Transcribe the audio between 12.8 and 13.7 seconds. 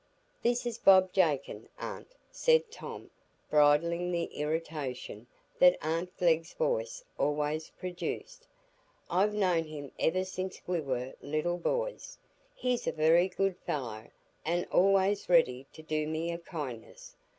a very good